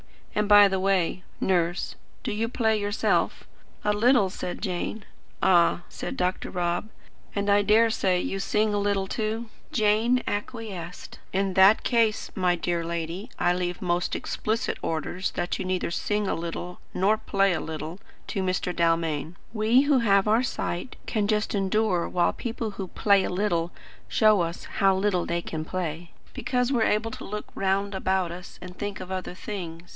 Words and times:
And, 0.33 0.49
by 0.49 0.67
the 0.67 0.79
way, 0.79 1.21
Nurse, 1.39 1.93
do 2.23 2.31
you 2.33 2.47
play 2.49 2.79
yourself?" 2.79 3.45
"A 3.83 3.93
little," 3.93 4.31
said 4.31 4.61
Jane. 4.61 5.05
"Ah," 5.43 5.81
said 5.89 6.17
Dr. 6.17 6.49
Rob. 6.49 6.89
"And 7.35 7.47
I 7.49 7.61
dare 7.61 7.91
say 7.91 8.19
you 8.19 8.39
sing 8.39 8.73
a 8.73 8.79
little, 8.79 9.05
too?" 9.05 9.49
Jane 9.71 10.23
acquiesced. 10.25 11.19
"In 11.33 11.53
that 11.53 11.83
case, 11.83 12.31
my 12.33 12.55
dear 12.55 12.83
lady, 12.83 13.29
I 13.37 13.53
leave 13.53 13.81
most 13.81 14.15
explicit 14.15 14.79
orders 14.81 15.29
that 15.31 15.59
you 15.59 15.65
neither 15.65 15.91
sing 15.91 16.27
a 16.27 16.33
little 16.33 16.79
nor 16.95 17.17
play 17.17 17.53
a 17.53 17.59
little 17.61 17.99
to 18.27 18.41
Mr. 18.41 18.75
Dalmain. 18.75 19.35
We, 19.53 19.81
who 19.81 19.99
have 19.99 20.27
our 20.27 20.43
sight, 20.43 20.95
can 21.05 21.27
just 21.27 21.53
endure 21.53 22.09
while 22.09 22.33
people 22.33 22.71
who 22.71 22.87
'play 22.87 23.23
a 23.23 23.29
little' 23.29 23.71
show 24.07 24.41
us 24.41 24.63
how 24.79 24.95
little 24.95 25.27
they 25.27 25.43
can 25.43 25.63
play; 25.63 26.11
because 26.33 26.71
we 26.71 26.79
are 26.79 26.83
able 26.85 27.11
to 27.11 27.25
look 27.25 27.45
round 27.53 27.93
about 27.93 28.31
us 28.31 28.57
and 28.61 28.75
think 28.75 28.99
of 28.99 29.11
other 29.11 29.35
things. 29.35 29.89